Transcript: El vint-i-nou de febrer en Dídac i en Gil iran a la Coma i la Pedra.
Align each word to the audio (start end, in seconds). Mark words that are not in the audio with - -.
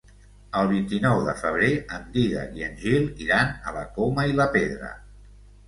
El 0.61 0.69
vint-i-nou 0.69 1.21
de 1.27 1.35
febrer 1.41 1.69
en 1.99 2.09
Dídac 2.17 2.57
i 2.63 2.67
en 2.69 2.75
Gil 2.87 3.07
iran 3.27 3.55
a 3.73 3.77
la 3.79 3.87
Coma 4.01 4.29
i 4.33 4.37
la 4.43 4.51
Pedra. 4.59 4.93